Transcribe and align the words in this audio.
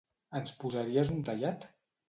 Ens 0.39 0.53
posaries 0.63 1.13
un 1.19 1.23
tallat? 1.31 1.73